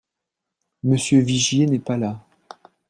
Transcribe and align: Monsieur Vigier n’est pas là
Monsieur 0.81 1.19
Vigier 1.19 1.67
n’est 1.67 1.77
pas 1.77 1.95
là 1.95 2.25